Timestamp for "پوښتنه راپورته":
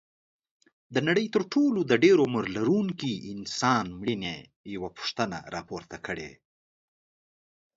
4.97-5.97